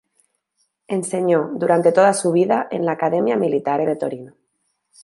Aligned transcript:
Enseñó 0.87 1.51
durante 1.53 1.91
toda 1.91 2.15
su 2.15 2.31
vida 2.31 2.67
en 2.71 2.87
la 2.87 2.93
"Accademia 2.93 3.37
Militare 3.37 3.85
de 3.85 3.97
Torino". 3.97 4.33